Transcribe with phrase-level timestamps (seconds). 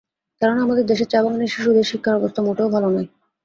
[0.41, 3.07] কেননা, আমাদের দেশের চা বাগানের শিশুদের শিক্ষার অবস্থা মোটেও ভালো নয়।